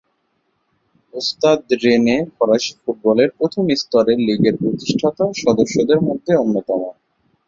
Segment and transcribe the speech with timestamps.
[1.13, 6.81] স্তাদ Rennes ফরাসি ফুটবলের প্রথম স্তরের লীগের প্রতিষ্ঠাতা সদস্যদের মধ্যে অন্যতম।